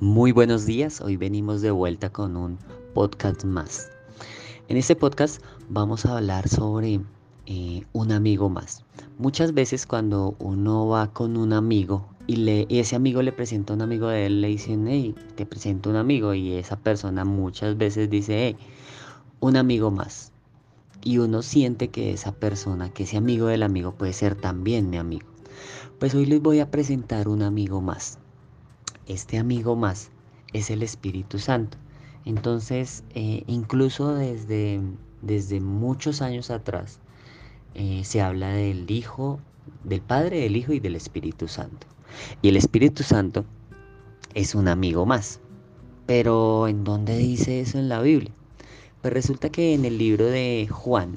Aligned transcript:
Muy 0.00 0.32
buenos 0.32 0.64
días, 0.64 1.02
hoy 1.02 1.18
venimos 1.18 1.60
de 1.60 1.70
vuelta 1.70 2.08
con 2.08 2.34
un 2.34 2.56
podcast 2.94 3.44
más. 3.44 3.90
En 4.68 4.78
este 4.78 4.96
podcast 4.96 5.42
vamos 5.68 6.06
a 6.06 6.16
hablar 6.16 6.48
sobre 6.48 7.02
eh, 7.44 7.84
un 7.92 8.10
amigo 8.10 8.48
más. 8.48 8.82
Muchas 9.18 9.52
veces 9.52 9.84
cuando 9.84 10.36
uno 10.38 10.88
va 10.88 11.12
con 11.12 11.36
un 11.36 11.52
amigo 11.52 12.08
y, 12.26 12.36
le, 12.36 12.66
ese 12.70 12.96
amigo 12.96 13.20
le 13.20 13.32
presenta 13.32 13.74
a 13.74 13.76
un 13.76 13.82
amigo 13.82 14.08
de 14.08 14.24
él, 14.24 14.40
le 14.40 14.48
dicen, 14.48 14.88
hey, 14.88 15.14
te 15.34 15.44
presento 15.44 15.90
un 15.90 15.96
amigo 15.96 16.32
y 16.32 16.54
esa 16.54 16.76
persona 16.78 17.26
muchas 17.26 17.76
veces 17.76 18.08
dice, 18.08 18.46
hey, 18.46 18.56
un 19.40 19.58
amigo 19.58 19.90
más. 19.90 20.32
Y 21.04 21.18
uno 21.18 21.42
siente 21.42 21.88
que 21.88 22.14
esa 22.14 22.32
persona, 22.32 22.88
que 22.88 23.02
ese 23.02 23.18
amigo 23.18 23.48
del 23.48 23.62
amigo 23.62 23.92
puede 23.92 24.14
ser 24.14 24.34
también 24.34 24.88
mi 24.88 24.96
amigo. 24.96 25.26
Pues 25.98 26.14
hoy 26.14 26.24
les 26.24 26.40
voy 26.40 26.60
a 26.60 26.70
presentar 26.70 27.28
un 27.28 27.42
amigo 27.42 27.82
más 27.82 28.18
este 29.12 29.38
amigo 29.38 29.74
más 29.76 30.10
es 30.52 30.70
el 30.70 30.82
Espíritu 30.82 31.38
Santo. 31.38 31.78
Entonces, 32.24 33.02
eh, 33.14 33.42
incluso 33.46 34.14
desde, 34.14 34.80
desde 35.22 35.60
muchos 35.60 36.22
años 36.22 36.50
atrás, 36.50 37.00
eh, 37.74 38.02
se 38.04 38.20
habla 38.20 38.50
del 38.50 38.90
Hijo, 38.90 39.40
del 39.84 40.00
Padre, 40.00 40.40
del 40.40 40.56
Hijo 40.56 40.72
y 40.72 40.80
del 40.80 40.96
Espíritu 40.96 41.48
Santo. 41.48 41.86
Y 42.42 42.48
el 42.48 42.56
Espíritu 42.56 43.02
Santo 43.02 43.44
es 44.34 44.54
un 44.54 44.68
amigo 44.68 45.06
más. 45.06 45.40
Pero 46.06 46.68
¿en 46.68 46.84
dónde 46.84 47.16
dice 47.16 47.60
eso 47.60 47.78
en 47.78 47.88
la 47.88 48.02
Biblia? 48.02 48.32
Pues 49.02 49.14
resulta 49.14 49.50
que 49.50 49.74
en 49.74 49.84
el 49.84 49.98
libro 49.98 50.26
de 50.26 50.68
Juan, 50.70 51.16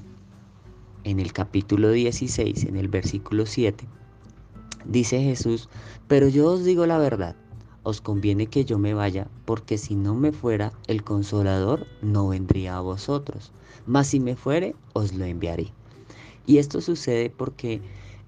en 1.04 1.20
el 1.20 1.34
capítulo 1.34 1.92
16, 1.92 2.64
en 2.64 2.78
el 2.78 2.88
versículo 2.88 3.46
7, 3.46 3.86
dice 4.86 5.22
Jesús, 5.22 5.70
pero 6.08 6.28
yo 6.28 6.48
os 6.52 6.64
digo 6.64 6.86
la 6.86 6.98
verdad, 6.98 7.36
os 7.84 8.02
conviene 8.02 8.48
que 8.48 8.66
yo 8.66 8.80
me 8.80 8.94
vaya, 8.94 9.28
porque 9.46 9.78
si 9.78 9.96
no 9.96 10.16
me 10.16 10.32
fuera, 10.32 10.74
el 10.88 11.04
consolador 11.04 11.86
no 12.02 12.30
vendría 12.30 12.78
a 12.78 12.82
vosotros, 12.82 13.52
mas 13.86 14.08
si 14.08 14.20
me 14.20 14.36
fuere, 14.36 14.76
os 14.94 15.14
lo 15.14 15.26
enviaré. 15.26 15.72
Y 16.46 16.58
esto 16.58 16.82
sucede 16.82 17.30
porque 17.30 17.82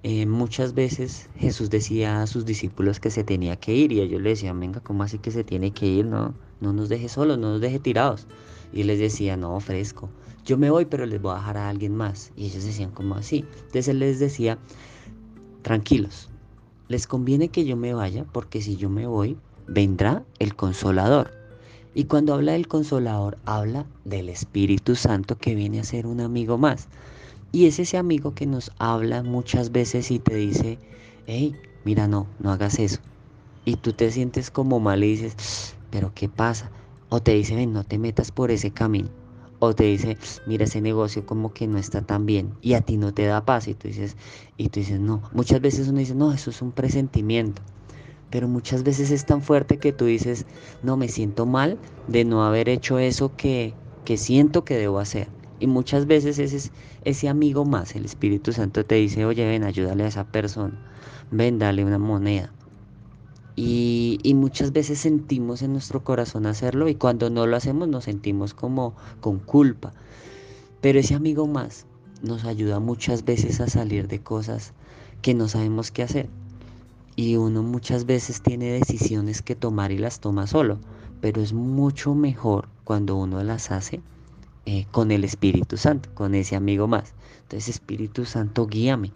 eh, 0.03 0.25
muchas 0.25 0.73
veces 0.73 1.29
Jesús 1.35 1.69
decía 1.69 2.21
a 2.21 2.27
sus 2.27 2.45
discípulos 2.45 2.99
que 2.99 3.09
se 3.09 3.23
tenía 3.23 3.55
que 3.55 3.73
ir 3.73 3.91
y 3.91 4.01
ellos 4.01 4.21
le 4.21 4.29
decían, 4.29 4.59
venga, 4.59 4.79
¿cómo 4.79 5.03
así 5.03 5.17
que 5.17 5.31
se 5.31 5.43
tiene 5.43 5.71
que 5.71 5.87
ir? 5.87 6.05
No, 6.05 6.33
no 6.61 6.73
nos 6.73 6.89
deje 6.89 7.09
solos, 7.09 7.37
no 7.37 7.53
nos 7.53 7.61
deje 7.61 7.79
tirados. 7.79 8.27
Y 8.71 8.83
les 8.83 8.99
decía, 8.99 9.35
no, 9.35 9.59
fresco, 9.59 10.09
yo 10.45 10.57
me 10.57 10.69
voy, 10.69 10.85
pero 10.85 11.05
les 11.05 11.21
voy 11.21 11.33
a 11.33 11.37
dejar 11.37 11.57
a 11.57 11.69
alguien 11.69 11.95
más. 11.95 12.31
Y 12.35 12.45
ellos 12.45 12.63
decían, 12.63 12.91
¿cómo 12.91 13.15
así? 13.15 13.45
Entonces 13.55 13.87
él 13.87 13.99
les 13.99 14.19
decía, 14.19 14.59
tranquilos, 15.63 16.29
les 16.87 17.07
conviene 17.07 17.49
que 17.49 17.65
yo 17.65 17.75
me 17.75 17.93
vaya 17.93 18.25
porque 18.31 18.61
si 18.61 18.75
yo 18.77 18.89
me 18.89 19.07
voy, 19.07 19.37
vendrá 19.67 20.23
el 20.39 20.55
consolador. 20.55 21.31
Y 21.93 22.05
cuando 22.05 22.33
habla 22.33 22.53
del 22.53 22.67
consolador, 22.67 23.37
habla 23.45 23.85
del 24.03 24.29
Espíritu 24.29 24.95
Santo 24.95 25.37
que 25.37 25.55
viene 25.55 25.79
a 25.79 25.83
ser 25.83 26.07
un 26.07 26.19
amigo 26.19 26.57
más. 26.57 26.87
Y 27.51 27.67
es 27.67 27.79
ese 27.79 27.97
amigo 27.97 28.35
que 28.35 28.45
nos 28.45 28.71
habla 28.79 29.23
muchas 29.23 29.71
veces 29.71 30.11
y 30.11 30.19
te 30.19 30.35
dice, 30.35 30.77
hey, 31.25 31.55
mira, 31.85 32.07
no, 32.07 32.27
no 32.39 32.51
hagas 32.51 32.79
eso. 32.79 32.99
Y 33.63 33.77
tú 33.77 33.93
te 33.93 34.11
sientes 34.11 34.51
como 34.51 34.79
mal 34.79 35.03
y 35.03 35.11
dices, 35.15 35.75
pero 35.89 36.11
¿qué 36.13 36.27
pasa? 36.27 36.69
O 37.09 37.21
te 37.21 37.33
dice, 37.33 37.55
ven, 37.55 37.71
no 37.71 37.83
te 37.85 37.97
metas 37.97 38.31
por 38.31 38.51
ese 38.51 38.71
camino. 38.71 39.24
O 39.59 39.73
te 39.75 39.85
dice, 39.85 40.17
mira, 40.45 40.65
ese 40.65 40.81
negocio 40.81 41.25
como 41.25 41.53
que 41.53 41.67
no 41.67 41.77
está 41.77 42.01
tan 42.01 42.25
bien 42.25 42.57
y 42.61 42.73
a 42.73 42.81
ti 42.81 42.97
no 42.97 43.13
te 43.13 43.25
da 43.25 43.45
paz. 43.45 43.67
Y 43.67 43.75
tú 43.75 43.87
dices, 43.87 44.17
y 44.57 44.69
tú 44.69 44.79
dices, 44.79 44.99
no. 44.99 45.23
Muchas 45.31 45.61
veces 45.61 45.87
uno 45.87 45.99
dice, 45.99 46.15
no, 46.15 46.31
eso 46.33 46.49
es 46.51 46.61
un 46.61 46.71
presentimiento. 46.73 47.61
Pero 48.29 48.47
muchas 48.47 48.83
veces 48.83 49.11
es 49.11 49.25
tan 49.25 49.41
fuerte 49.41 49.79
que 49.79 49.93
tú 49.93 50.05
dices, 50.05 50.45
no, 50.81 50.97
me 50.97 51.07
siento 51.09 51.45
mal 51.45 51.79
de 52.07 52.25
no 52.25 52.43
haber 52.45 52.69
hecho 52.69 52.99
eso 52.99 53.35
que, 53.35 53.77
que 54.03 54.17
siento 54.17 54.65
que 54.65 54.77
debo 54.77 54.99
hacer. 54.99 55.31
Y 55.59 55.67
muchas 55.67 56.05
veces 56.05 56.37
ese, 56.39 56.71
ese 57.01 57.29
amigo 57.29 57.65
más, 57.65 57.95
el 57.95 58.05
Espíritu 58.05 58.51
Santo 58.53 58.85
te 58.85 58.95
dice, 58.95 59.25
oye, 59.25 59.45
ven, 59.45 59.63
ayúdale 59.63 60.03
a 60.03 60.07
esa 60.07 60.25
persona, 60.29 60.83
ven, 61.29 61.59
dale 61.59 61.85
una 61.85 61.97
moneda. 61.99 62.53
Y, 63.55 64.19
muchas 64.35 64.73
veces 64.73 64.99
sentimos 64.99 65.61
en 65.61 65.71
nuestro 65.71 66.03
corazón 66.03 66.45
hacerlo 66.45 66.89
y 66.89 66.95
cuando 66.95 67.29
no 67.29 67.47
lo 67.47 67.55
hacemos 67.55 67.87
nos 67.87 68.03
sentimos 68.03 68.53
como 68.53 68.95
con 69.21 69.39
culpa. 69.39 69.93
Pero 70.81 70.99
ese 70.99 71.15
amigo 71.15 71.47
más 71.47 71.85
nos 72.21 72.43
ayuda 72.43 72.79
muchas 72.79 73.23
veces 73.23 73.61
a 73.61 73.67
salir 73.67 74.07
de 74.07 74.19
cosas 74.19 74.73
que 75.21 75.33
no 75.33 75.47
sabemos 75.47 75.91
qué 75.91 76.03
hacer. 76.03 76.29
Y 77.15 77.37
uno 77.37 77.63
muchas 77.63 78.05
veces 78.05 78.41
tiene 78.41 78.71
decisiones 78.71 79.41
que 79.41 79.55
tomar 79.55 79.91
y 79.91 79.97
las 79.97 80.19
toma 80.19 80.47
solo, 80.47 80.79
pero 81.21 81.41
es 81.41 81.53
mucho 81.53 82.13
mejor 82.13 82.67
cuando 82.83 83.15
uno 83.15 83.41
las 83.41 83.71
hace 83.71 84.01
eh, 84.65 84.85
con 84.91 85.11
el 85.11 85.23
Espíritu 85.23 85.77
Santo, 85.77 86.09
con 86.13 86.35
ese 86.35 86.55
amigo 86.57 86.87
más. 86.87 87.13
Entonces, 87.43 87.69
Espíritu 87.69 88.25
Santo, 88.25 88.67
guíame. 88.67 89.13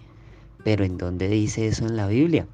Pero 0.64 0.86
¿en 0.86 0.98
dónde 0.98 1.28
dice 1.28 1.68
eso 1.68 1.86
en 1.88 1.98
la 1.98 2.08
Biblia? 2.08 2.48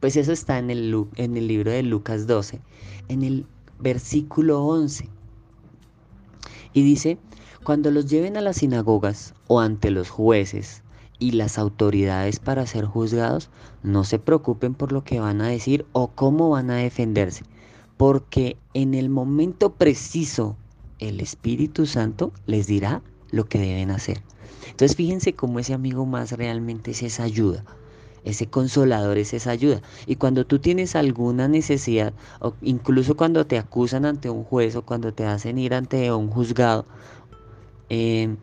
Pues 0.00 0.16
eso 0.16 0.32
está 0.32 0.58
en 0.58 0.70
el, 0.70 1.06
en 1.16 1.36
el 1.36 1.46
libro 1.46 1.70
de 1.70 1.82
Lucas 1.82 2.26
12, 2.26 2.60
en 3.08 3.22
el 3.22 3.46
versículo 3.78 4.64
11. 4.64 5.08
Y 6.72 6.82
dice, 6.82 7.18
cuando 7.64 7.90
los 7.90 8.06
lleven 8.06 8.38
a 8.38 8.40
las 8.40 8.56
sinagogas 8.56 9.34
o 9.46 9.60
ante 9.60 9.90
los 9.90 10.08
jueces 10.08 10.82
y 11.18 11.32
las 11.32 11.58
autoridades 11.58 12.38
para 12.38 12.66
ser 12.66 12.86
juzgados, 12.86 13.50
no 13.82 14.04
se 14.04 14.18
preocupen 14.18 14.74
por 14.74 14.92
lo 14.92 15.04
que 15.04 15.20
van 15.20 15.42
a 15.42 15.48
decir 15.48 15.84
o 15.92 16.08
cómo 16.08 16.48
van 16.48 16.70
a 16.70 16.76
defenderse, 16.76 17.44
porque 17.98 18.56
en 18.72 18.94
el 18.94 19.10
momento 19.10 19.74
preciso 19.74 20.56
el 20.98 21.20
Espíritu 21.20 21.84
Santo 21.86 22.32
les 22.46 22.66
dirá 22.66 23.02
lo 23.30 23.44
que 23.44 23.58
deben 23.58 23.90
hacer. 23.90 24.22
Entonces 24.70 24.96
fíjense 24.96 25.34
cómo 25.34 25.58
ese 25.58 25.74
amigo 25.74 26.06
más 26.06 26.32
realmente 26.32 26.92
es 26.92 27.02
esa 27.02 27.24
ayuda. 27.24 27.64
Ese 28.24 28.46
consolador 28.46 29.18
es 29.18 29.32
esa 29.32 29.50
ayuda. 29.50 29.82
Y 30.06 30.16
cuando 30.16 30.44
tú 30.46 30.58
tienes 30.58 30.96
alguna 30.96 31.48
necesidad, 31.48 32.12
o 32.40 32.54
incluso 32.60 33.16
cuando 33.16 33.46
te 33.46 33.58
acusan 33.58 34.04
ante 34.04 34.30
un 34.30 34.44
juez 34.44 34.76
o 34.76 34.82
cuando 34.82 35.12
te 35.12 35.24
hacen 35.24 35.58
ir 35.58 35.74
ante 35.74 36.12
un 36.12 36.28
juzgado, 36.30 36.86
eh, 37.88 38.36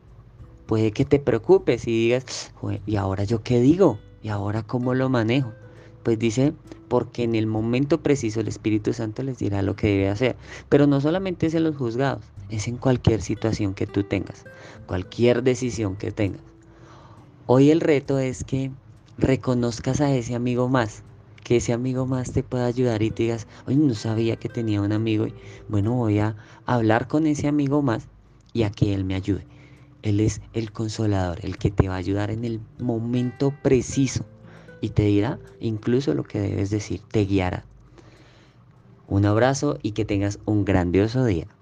puede 0.66 0.92
que 0.92 1.06
te 1.06 1.20
preocupes 1.20 1.88
y 1.88 1.92
digas, 1.92 2.52
¿y 2.86 2.96
ahora 2.96 3.24
yo 3.24 3.44
qué 3.44 3.60
digo? 3.60 4.00
¿Y 4.22 4.30
ahora 4.30 4.64
cómo 4.64 4.94
lo 4.94 5.10
manejo? 5.10 5.54
Pues 6.04 6.18
dice, 6.20 6.54
porque 6.88 7.24
en 7.24 7.36
el 7.36 7.48
momento 7.48 8.02
preciso 8.02 8.40
el 8.40 8.48
Espíritu 8.48 8.94
Santo 8.94 9.24
les 9.24 9.38
dirá 9.38 9.62
lo 9.62 9.76
que 9.76 9.88
debe 9.88 10.10
hacer. 10.10 10.36
Pero 10.70 10.88
no 10.88 11.02
solamente 11.02 11.48
es 11.48 11.54
en 11.54 11.64
los 11.64 11.76
juzgados, 11.76 12.24
es 12.50 12.68
en 12.68 12.78
cualquier 12.78 13.22
situación 13.22 13.74
que 13.74 13.88
tú 13.88 14.04
tengas, 14.04 14.46
cualquier 14.86 15.44
decisión 15.44 15.96
que 15.96 16.12
tengas. 16.12 16.42
Hoy 17.46 17.72
el 17.72 17.82
reto 17.82 18.20
es 18.20 18.44
que 18.44 18.72
reconozcas 19.18 20.02
a 20.02 20.14
ese 20.14 20.36
amigo 20.36 20.70
más, 20.70 21.04
que 21.44 21.58
ese 21.58 21.74
amigo 21.74 22.06
más 22.06 22.32
te 22.32 22.44
pueda 22.44 22.66
ayudar 22.66 23.02
y 23.02 23.12
te 23.12 23.24
digas, 23.24 23.48
oye, 23.66 23.78
no 23.78 23.94
sabía 23.94 24.36
que 24.36 24.50
tenía 24.50 24.82
un 24.82 24.92
amigo 24.92 25.28
y 25.28 25.34
bueno, 25.68 25.94
voy 25.94 26.20
a 26.20 26.36
hablar 26.66 27.08
con 27.08 27.26
ese 27.26 27.48
amigo 27.48 27.82
más 27.82 28.08
y 28.54 28.64
a 28.64 28.72
que 28.72 28.94
él 28.94 29.06
me 29.06 29.16
ayude. 29.16 29.48
Él 30.04 30.20
es 30.20 30.42
el 30.54 30.72
consolador, 30.72 31.40
el 31.44 31.58
que 31.58 31.72
te 31.72 31.90
va 31.90 31.96
a 31.96 31.98
ayudar 31.98 32.32
en 32.32 32.46
el 32.46 32.62
momento 32.80 33.54
preciso 33.64 34.26
y 34.82 34.90
te 34.90 35.04
dirá 35.04 35.40
incluso 35.60 36.14
lo 36.14 36.24
que 36.24 36.40
debes 36.40 36.70
decir, 36.70 37.02
te 37.12 37.26
guiará. 37.26 37.66
Un 39.08 39.26
abrazo 39.26 39.80
y 39.82 39.94
que 39.94 40.06
tengas 40.06 40.40
un 40.46 40.66
grandioso 40.66 41.26
día. 41.26 41.57